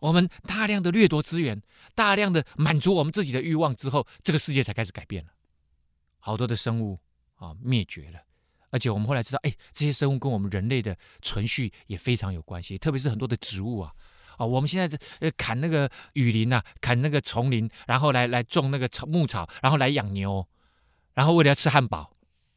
[0.00, 1.60] 我们大量的掠夺资源，
[1.94, 5.30] 大量的满足我们自己的欲望之后，这个世界才开始改变了，
[6.18, 6.98] 好多的生物
[7.34, 8.20] 啊灭绝了，
[8.70, 13.92] 而且我们后来知道，哎，这些生物跟我们人类的存续也非常有关系，特别是很多的植物啊。
[14.38, 20.48] 啊，我们现在呃砍那个雨林呐，砍那个丛林，然后来来种那个草牧草，然后来养牛，
[21.12, 22.10] 然后为了要吃汉堡，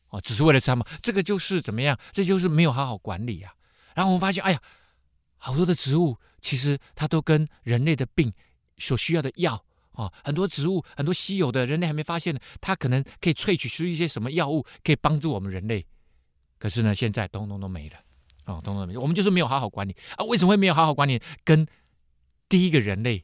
[0.10, 2.00] 哦，只是为了吃汉堡，这个就是怎么样？
[2.13, 3.52] 这就是没有好好管理啊。
[3.96, 4.62] 然后我们发现，哎呀，
[5.38, 8.32] 好多的植物其实它都跟人类的病
[8.78, 15.86] 所需要的药啊，很多植物很多稀有的，人类还没发现的，它可能可以萃取出一些什么药物，可以帮助我们人类。
[16.60, 17.98] 可是呢，现在通通都没了。
[18.45, 20.25] 哦，懂懂懂，我们就是没有好好管理啊！
[20.25, 21.21] 为什么会没有好好管理？
[21.43, 21.65] 跟
[22.49, 23.23] 第一个人类，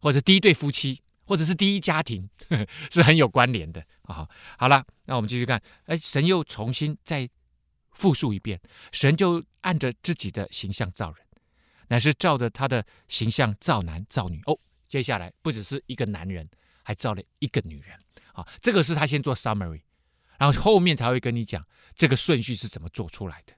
[0.00, 4.28] 或者第一对夫妻，或者是第一家庭，呵 呵是很有关联的啊！
[4.58, 7.28] 好了，那我们继续看，哎，神又重新再
[7.92, 8.60] 复述一遍，
[8.92, 11.26] 神就按着自己的形象造人，
[11.88, 14.58] 乃是照着他的形象造男造女哦。
[14.88, 16.48] 接下来不只是一个男人，
[16.82, 17.98] 还造了一个女人
[18.32, 18.46] 啊！
[18.60, 19.80] 这个是他先做 summary，
[20.38, 23.52] 然后后面才会跟你讲这个顺序是怎么做出来的。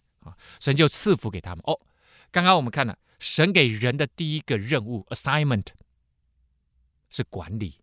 [0.60, 1.78] 神就赐福给他们哦。
[2.30, 5.66] 刚刚我们看了神给人的第一个任务 assignment
[7.08, 7.74] 是管理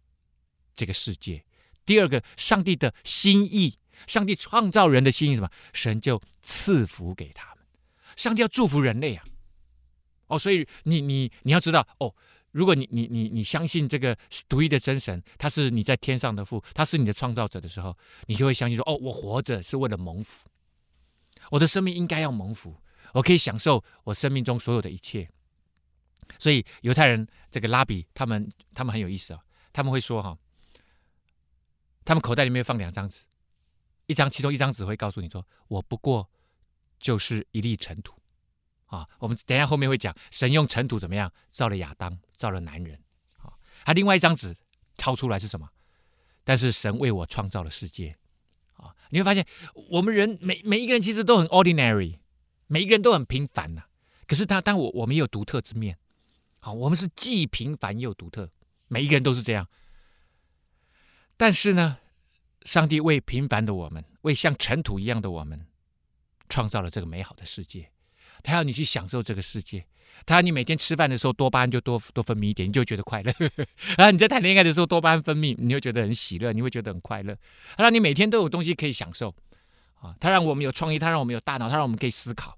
[0.76, 1.44] 这个世界。
[1.86, 3.78] 第二个，上帝的心意，
[4.08, 5.50] 上帝创造人的心意什么？
[5.74, 7.64] 神就赐福给他们。
[8.16, 9.24] 上帝要祝福人类啊！
[10.28, 12.16] 哦，所以你你你要知道哦，
[12.52, 14.18] 如果你你你你相信这个
[14.50, 20.48] 独一的真神，他是你在天上的父，他是你的创造者的时候，你就会相信说哦，我活着是为了蒙福。
[21.52, 22.76] 我的生命应该要蒙福，
[23.14, 25.30] 我可以享受我生命中所有的一切。
[26.40, 30.38] 所以犹太人这个拉比他们他们很有意思啊、哦，他们会说哈，
[32.04, 33.26] 他们口袋里面放两张纸，
[34.08, 36.30] 一张其中一张纸会告诉你说，我不过
[37.00, 38.14] 就是一粒尘土
[38.88, 39.08] 啊。
[39.20, 43.00] 我们等一下后面会讲，神用尘土怎么样造了亚当，造了男人
[43.38, 43.54] 啊。
[43.86, 44.56] 他另外一张纸
[44.98, 45.70] 掏出来是什么？
[46.44, 48.16] 但是神为我创造了世界
[48.86, 48.96] 啊！
[49.10, 49.46] 你会发现，
[49.90, 52.20] 我们人每每一个人其实都很 ordinary，
[52.68, 53.84] 每一个人都很平凡呐、
[54.28, 55.98] 可是他，当我我们也有独特之面，
[56.60, 58.50] 好，我们是既平凡又独特，
[58.88, 59.68] 每一个人都是这样。
[61.38, 61.98] 但是呢，
[62.64, 65.68] 上帝为平凡的我们，为像尘土一样的我们，
[66.50, 67.92] 创造了这个美好的世界。
[68.44, 69.86] 他要你去享受这个世界。
[70.26, 73.34] 他你每天吃饭的时候多巴胺就多多分泌一点，你就觉得快乐。
[73.98, 77.36] 然 后你在谈恋爱的时候多巴胺分泌，你会觉得很喜乐，你会觉得很快乐。
[77.76, 79.34] 他让你每天都有东西可以享受
[80.02, 80.16] 啊！
[80.20, 82.58] 他让我们有创意，他让我们有大脑，他让我们可以思考。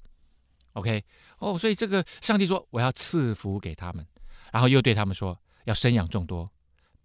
[0.73, 1.03] OK，
[1.39, 4.05] 哦，所以这个上帝说我要赐福给他们，
[4.51, 6.51] 然后又对他们说要生养众多，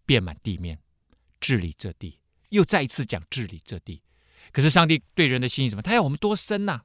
[0.04, 0.78] 遍满地面，
[1.40, 2.18] 治理这地。
[2.50, 4.02] 又再一次讲治理这地。
[4.52, 5.80] 可是上帝对人的心意什么？
[5.80, 6.82] 他要我们多生呐、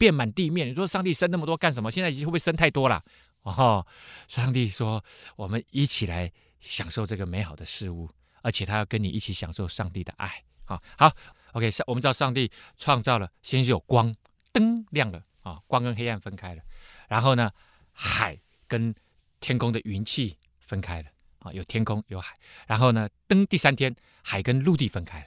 [0.00, 1.90] 遍满地面，你说上帝生那么多干什么？
[1.90, 3.04] 现在已经会不会生太多了？
[3.42, 3.86] 哦，
[4.26, 5.04] 上帝说，
[5.36, 8.08] 我们一起来享受这个美好的事物，
[8.40, 10.42] 而且他要跟你一起享受上帝的爱。
[10.64, 11.12] 好，好
[11.52, 14.14] ，OK，我们知道上帝创造了，先是有光，
[14.54, 16.62] 灯亮了啊、光跟黑暗分开了。
[17.06, 17.50] 然后呢，
[17.92, 18.94] 海跟
[19.38, 21.10] 天空的云气分开了
[21.40, 22.38] 啊、有天空有海。
[22.66, 25.26] 然后呢，灯第三天，海跟陆地分开了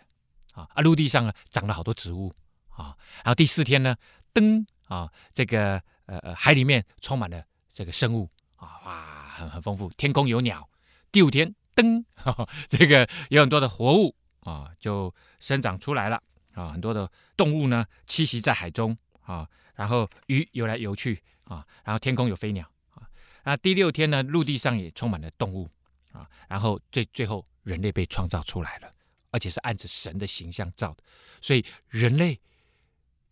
[0.64, 2.34] 啊，啊，陆地上呢长了好多植物
[2.70, 3.96] 啊、然后第四天呢。
[4.34, 9.90] 灯啊，这个呃呃，海里面充满了这个生物啊，哇，很很丰富。
[9.92, 10.68] 天空有鸟。
[11.12, 12.04] 第五天，灯，
[12.68, 16.22] 这个有很多的活物啊，就生长出来了
[16.54, 23.08] 啊，很多的动物呢栖息在海中啊，然后鱼游来游去啊，然后天空有飞鸟啊。
[23.44, 25.70] 那第六天呢，陆地上也充满了动物
[26.12, 28.92] 啊，然后最最后人类被创造出来了，
[29.30, 31.04] 而且是按着神的形象造的，
[31.40, 32.40] 所以人类。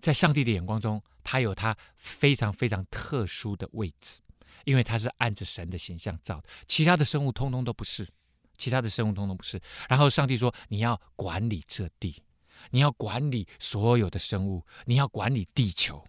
[0.01, 4.19] 在上帝的眼光中，他有他非常非常特殊的位置，
[4.65, 8.07] 因为他是按着神的形象造的，其他的生物通通都不是，
[8.57, 9.61] 其他的生物通通不是。
[9.87, 12.21] 然后上帝说：“你要管理这地，
[12.71, 16.03] 你要管理所有的生物，你要管理地球，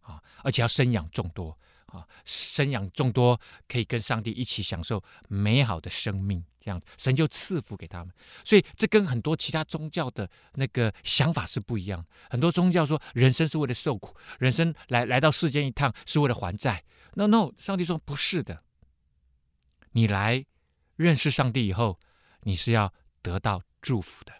[0.00, 1.56] 啊，而且要生养众多。”
[1.88, 8.14] 啊，生养众多，可以跟上帝一起享受美好的生命，这样神就赐福给他们。
[8.44, 12.04] 所以这跟很多其他宗教的那个想法是不一样。
[12.28, 16.84] 很多宗教说人生是为了受苦，人生来来到世间一趟是为了还债。
[17.14, 18.62] No No，上帝说不是的。
[19.92, 20.44] 你来
[20.96, 21.98] 认识上帝以后，
[22.40, 24.34] 你是要得到祝福的。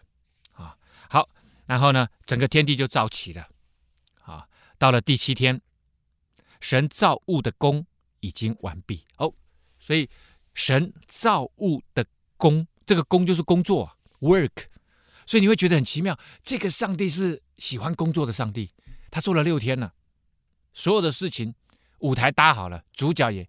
[0.52, 0.76] 啊，
[1.08, 1.26] 好，
[1.64, 3.48] 然后呢，整个天地就造起了。
[4.24, 5.58] 啊，到了第七天。
[6.60, 7.86] 神造物的工
[8.20, 9.32] 已经完毕哦，
[9.78, 10.08] 所以
[10.54, 12.04] 神造物的
[12.36, 14.66] 工，这个工就是工作 work，
[15.26, 16.18] 所以你会觉得很奇妙。
[16.42, 18.72] 这个上帝是喜欢工作的上帝，
[19.10, 19.94] 他做了六天了，
[20.72, 21.54] 所有的事情，
[22.00, 23.48] 舞台搭好了，主角也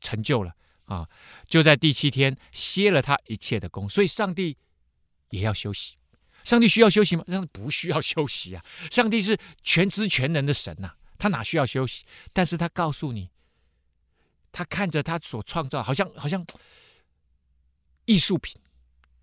[0.00, 1.08] 成就了啊，
[1.46, 4.56] 就在第七天歇了他一切的工，所以上帝
[5.30, 5.96] 也要休息。
[6.44, 7.22] 上帝需要休息吗？
[7.28, 12.06] 上帝不需要休息啊，上帝是全知全能的神呐、他哪需要休息？
[12.32, 13.28] 但是他告诉你，
[14.52, 16.46] 他看着他所创造，好像好像
[18.04, 18.60] 艺术品，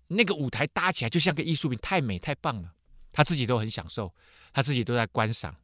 [0.08, 2.74] 那个舞台搭起来就像个艺术品，太美太棒了。
[3.12, 4.14] 他自己都很享受，
[4.52, 5.56] 他自己都在观赏。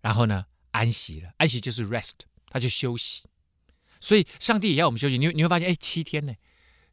[0.00, 2.12] 然后呢，安息了，安息就是 rest，
[2.48, 3.24] 他就休息。
[3.98, 5.18] 所以上帝也要我们休息。
[5.18, 6.32] 你你会发现，哎，七天呢？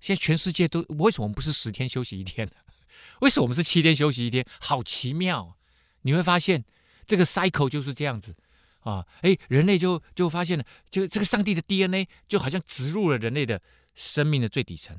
[0.02, 2.54] 现在全世界都为什么我们不是十天休息一天呢？
[3.22, 4.44] 为什么我们是七天休息一天？
[4.60, 5.58] 好奇妙！
[6.02, 6.66] 你会发现。
[7.06, 8.36] 这个 cycle 就是这样子
[8.82, 13.62] 啊，哎，人类就就发现了，就这个上帝的 DNA 就好像植入了人类的
[13.96, 14.96] 生命的最底层，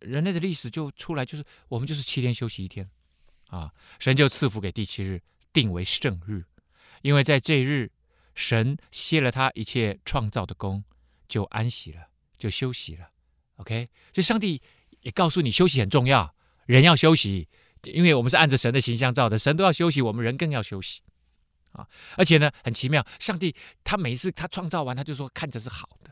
[0.00, 2.88] 人类的历史就出来，就是我们就是七天休息一天
[3.48, 6.44] 啊，神就赐福给第七日，定为圣日，
[7.02, 7.90] 因为在这日
[8.34, 10.82] 神歇了他一切创造的工，
[11.28, 13.08] 就安息了，就休息了。
[13.56, 14.60] OK，所以上帝
[15.02, 16.34] 也告诉你休息很重要，
[16.66, 17.48] 人要休息，
[17.84, 21.00] 因为我们是按着神的形象造的，神都要休息，我们人更要休息。
[21.74, 26.10] 啊，而且呢，很奇妙，上帝他每次他创造完，他就说看着是好的。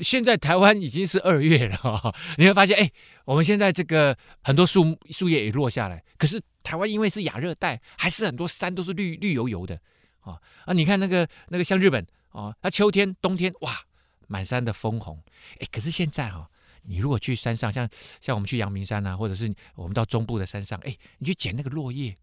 [0.00, 2.90] 现在台湾已经是二月了，你会发现，哎，
[3.24, 9.80] 我们现在这个很多树树叶也落下来，可是台湾因为是亚热带，还是很多山都是绿绿油油的，
[10.20, 13.80] 啊啊，你看那个那个像日本啊，它秋天冬天哇，
[14.28, 15.22] 满山的枫红，
[15.60, 16.50] 哎，可是现在哈，哦，
[16.82, 17.88] 你如果去山上，像
[18.20, 22.14] 像我们去阳明山啊，或者是我们到中部的山上，哎，你去捡那个落叶。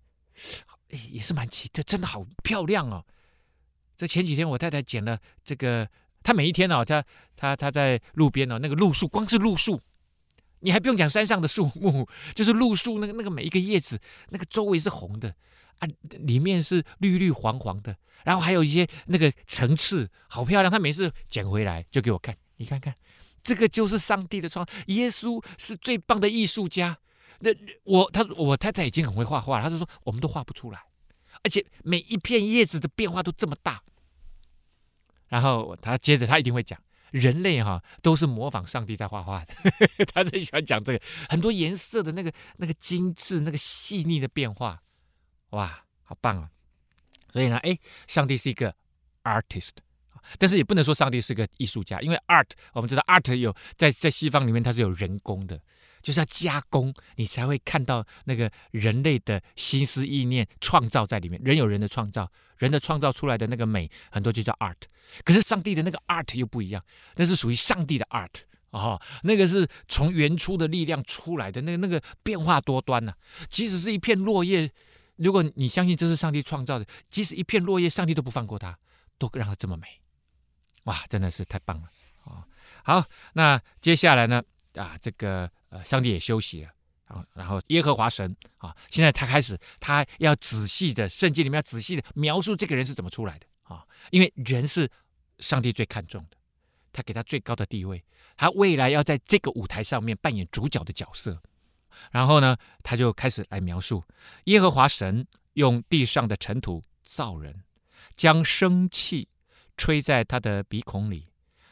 [1.11, 3.03] 也是蛮奇特，真的好漂亮哦！
[3.97, 5.87] 这前几天我太太捡了这个，
[6.23, 7.03] 她每一天哦，她
[7.35, 9.79] 她她在路边哦，那个路树，光是路树，
[10.59, 15.35] 你还不用讲山上的树木，就是路树那个那个每一个叶子，那个周围是红的
[15.79, 20.71] 啊，里面是绿绿黄黄的，然后还有一些那个层次，好漂亮。
[20.71, 22.95] 她每次捡回来就给我看，你看看
[23.43, 26.97] 这个就是上帝的创，耶稣是最棒的艺术家。
[27.43, 27.51] 那
[27.83, 30.81] 我他说我太太已经很会画画了，他就说我们都画不出来，
[31.43, 33.83] 而且每一片叶子的变化都这么大。
[35.27, 36.79] 然后他接着他一定会讲，
[37.11, 39.53] 人类哈都是模仿上帝在画画的，
[40.13, 44.81] 他最喜欢讲这个很多颜色的那个那个精致、那个细腻的变化，
[45.49, 46.49] 哇，好棒啊！
[47.31, 47.77] 所以呢，哎，
[48.07, 48.73] 上帝是一个
[49.23, 49.71] artist。
[50.39, 55.59] 但是也不能说上帝是个艺术家，因为 art 我们知道 art 有在在西方里面它是有人工的，
[56.03, 61.41] 就是要加工，你才会看到那个人类的心思意念创造在里面。
[61.43, 64.75] 人有人的创造，人的创造出来的那个美，很多就叫 art。
[65.23, 66.83] 可是上帝的那个 art 又不一样，
[67.15, 73.17] 那是属于上帝的 art 哦，那个是从原初的力量出来的，那个那个变化多端呐、啊。
[73.49, 74.69] 即使是一片落叶，
[75.15, 78.77] 如果你相信这是上帝创造的，即使一片落叶，上帝都不放过它，
[79.17, 79.87] 都让它这么美。
[80.83, 81.87] 哇，真的是太棒了
[82.25, 82.43] 啊！
[82.83, 84.43] 好，那接下来呢？
[84.75, 85.49] 啊，这个
[85.85, 86.69] 上帝也休息了
[87.05, 87.25] 啊。
[87.33, 93.85] 然后耶和华神啊，现在他开始，他要仔细的，圣经里面要仔细的描述这个人是怎么出来的啊。
[94.11, 94.89] 因为人是
[95.39, 96.37] 上帝最看重的，
[96.91, 98.03] 他给他最高的地位，
[98.35, 101.41] 他未来要在这个舞台上面扮演主角的角色。
[102.11, 104.03] 然后呢，他就开始来描述
[104.45, 107.63] 耶和华神用地上的尘土造人，
[108.15, 109.29] 将生气。
[109.75, 111.29] 吹在他的鼻孔里，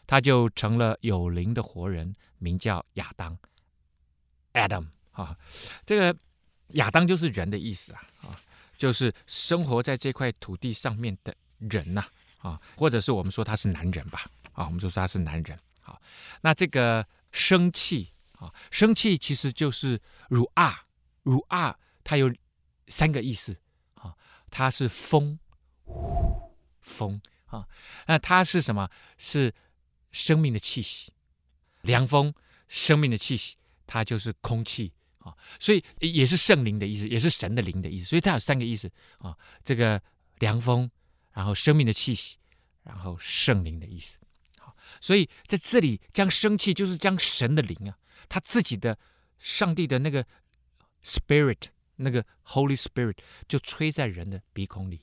[0.07, 3.37] 他就成了有灵的活人，名叫亚当。
[4.53, 5.37] Adam 啊，
[5.85, 6.17] 这个
[6.69, 8.35] 亚当就是人的意思啊，啊，
[8.77, 12.05] 就是生活在这块土地上面的人呐，
[12.39, 15.59] 啊，或者是我们说他是男人吧，啊，我们就说他是男人。
[15.79, 16.01] 好，
[16.41, 20.85] 那这个生气啊，生气其实就是如啊，
[21.23, 22.33] 如啊，它有
[22.87, 23.55] 三个意思
[23.95, 24.15] 啊，
[24.49, 25.39] 它是风，
[26.81, 27.21] 风。
[27.51, 27.67] 啊，
[28.07, 28.89] 那它是什么？
[29.17, 29.53] 是
[30.13, 31.11] 生命的气息，
[31.81, 32.33] 凉风，
[32.69, 33.57] 生命的气息，
[33.91, 40.01] 它就是空气啊，所以也是圣灵的意思，也是神的灵的意思，所以它有三个意思啊，这个
[40.39, 40.89] 凉风，
[41.33, 42.37] 然后生命的气息，
[42.83, 44.17] 然后圣灵的意思。
[44.59, 47.97] 好，所以在这里将生气，就是将神的灵啊，
[48.29, 48.97] 他自己的
[49.39, 50.25] 上帝的那个
[51.03, 51.63] spirit，
[51.97, 55.01] 那个 Holy Spirit 就吹在人的鼻孔里。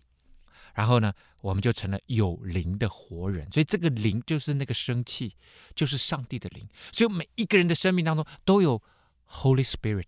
[0.78, 5.34] 然后呢，我们就成了有灵的活人，所以这个灵就是那个生气，
[5.74, 6.68] 就是上帝的灵。
[6.92, 8.80] 所以每一个人的生命当中都有
[9.28, 10.06] Holy Spirit，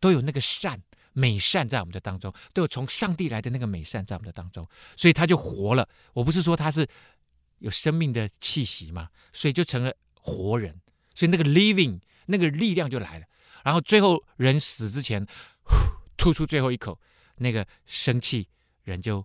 [0.00, 5.88] 都有那个善美善在我们的当中，都有从上帝来的那个美善在我们的当中，所以他就活了。
[6.12, 6.84] 我不是说他是
[7.60, 10.80] 有生命的气息嘛，所以就成了活人，
[11.14, 13.26] 所以那个 living 那个力量就来了。
[13.62, 15.24] 然后最后人死之前，
[15.62, 15.76] 呼，
[16.16, 16.98] 吐出最后一口
[17.36, 18.48] 那个生气，
[18.82, 19.24] 人就。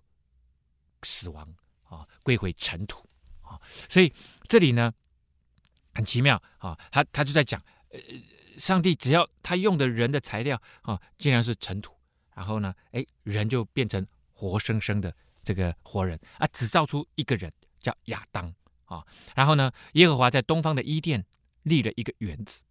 [1.04, 1.48] 死亡
[1.84, 3.08] 啊，归回尘土
[3.42, 4.12] 啊，所以
[4.48, 4.94] 这里呢
[5.94, 8.00] 很奇妙啊，他他就在讲，呃，
[8.58, 11.96] 上帝只要他用的人的材料啊，竟然是尘土，
[12.34, 18.54] 然后呢，哎，人就变成活生生的这个活人啊，只造出一个人叫亚当
[18.86, 21.26] 啊，然后呢，耶和华在东方的伊甸
[21.64, 22.64] 立了一个园子，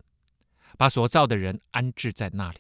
[0.77, 2.59] 把所造的人安置在那里。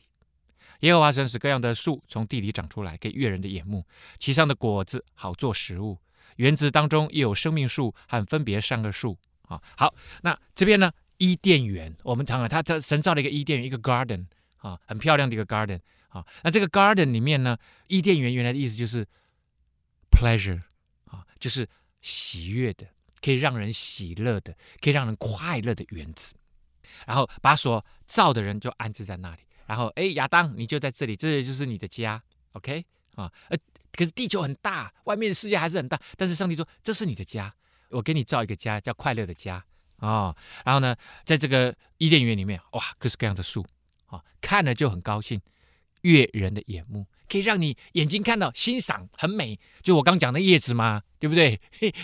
[0.83, 3.85] 耶和华神使各样的树从地里长出来，给悦人的眼目，
[4.19, 5.99] 其上的果子好做食物。
[6.37, 9.19] 园子当中又有生命树和分别善恶树。
[9.49, 14.25] 啊，好，那这边呢，伊甸园，我们常常他他神造了一个伊甸园，一个 garden
[14.57, 16.25] 啊，很漂亮的一个 garden 啊。
[16.43, 19.07] 那这个 garden 里面呢，伊甸园原来的意思就是
[20.11, 20.63] pleasure
[21.07, 21.69] 啊，就是
[22.01, 22.87] 喜悦的，
[23.21, 26.35] 可以让人喜乐的，可以让人快乐的园子。
[27.07, 29.43] 然后把所造的人就安置在那里。
[29.73, 33.33] 然后，哎，亚当，你就在这里，这里就是你的家，OK 啊？
[33.49, 33.57] 呃，
[33.91, 35.99] 可是地球很大，外面的世界还是很大。
[36.19, 37.51] 但是上帝说，这是你的家，
[37.89, 39.65] 我给你造一个家，叫快乐的家
[39.97, 40.37] 啊，哦。
[40.63, 43.65] 然后呢，在这个伊甸园里面，哇，各式各样的树
[44.09, 45.41] 啊，看了就很高兴，
[46.03, 49.59] 悦人的眼目，可以让你眼睛看到欣赏，很美。
[49.81, 51.59] 就我刚讲的叶子嘛，对不对？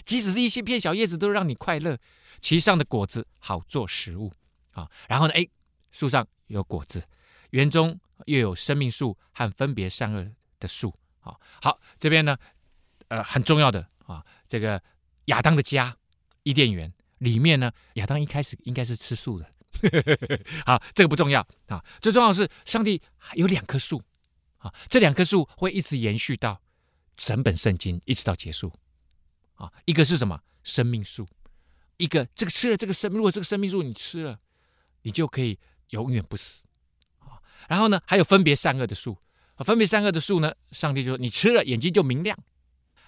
[0.07, 1.99] 即使是一些片小叶子，都让你快乐。
[2.41, 4.33] 其上的果子好做食物
[4.71, 4.91] 啊。
[5.07, 5.47] 然后呢，哎，
[5.93, 7.03] 树上有果子。
[7.51, 10.31] 园中又有生命树和分别善恶
[10.61, 12.37] 的树啊，好，这边呢，
[13.09, 14.83] 呃，很重要的啊，这个
[15.27, 15.97] 亚当的家
[16.43, 19.53] 伊甸园里面呢，亚当一开始应该是吃素的，
[20.67, 23.01] 好，这个不重要啊，最重要的是上帝
[23.35, 24.03] 有两棵树
[24.59, 26.61] 啊，这两棵树会一直延续到
[27.17, 28.73] 整本圣经一直到结束
[29.55, 30.41] 啊，一个是什么？
[30.65, 31.27] 生命树，
[31.97, 34.39] 一个这个吃了这个生，如果这个生命树你吃了，
[35.03, 35.59] 你就可以
[35.91, 36.63] 永远不死。
[37.67, 39.17] 然后呢，还有分别善恶的树，
[39.59, 42.39] 分别善恶的树呢，上帝就说你吃了眼睛就明亮，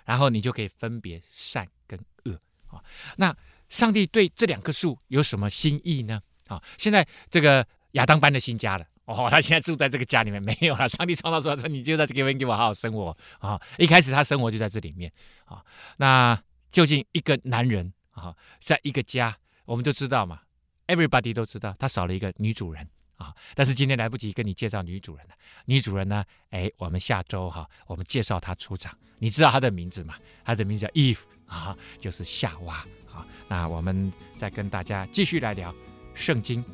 [0.05, 2.33] 然后你就可以分别善跟恶
[2.69, 2.83] 啊。
[3.17, 3.37] 那
[3.69, 6.21] 上帝对这两棵树有什么心意呢？
[6.49, 8.85] 啊，现在这个亚当搬了新家了。
[9.07, 10.89] 哦，他现在住在这个家里面没有了。
[10.89, 13.61] 上帝创造出来说，你就在这边给我好好生活啊。
[13.77, 15.13] 一开始他生活就在这里面
[15.47, 15.65] 啊。
[15.97, 16.41] 那
[16.71, 20.43] 究竟一个男人啊，在一个家，我们都知道嘛
[20.87, 22.89] ，everybody 都知道，他少了一个女主人
[23.25, 23.37] 啊。
[23.55, 25.35] 但是今天来不及跟你介绍女主人了。
[25.67, 26.25] 女主人呢？
[26.51, 28.97] 哎，我们下周哈，我们介绍她出场。
[29.19, 30.15] 你知道她的名字吗？
[30.45, 32.77] 她的名字叫 Eve 啊，就是夏娃
[33.13, 33.27] 啊。
[33.47, 35.75] 那我们再跟大家继续来聊
[36.15, 36.65] 圣经，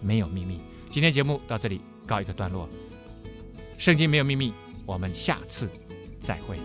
[0.00, 0.58] 没有秘密。
[0.88, 2.68] 今天节目到这里告一个段落，
[3.78, 4.52] 圣经没有秘密，
[4.86, 5.70] 我们下次
[6.22, 6.58] 再会。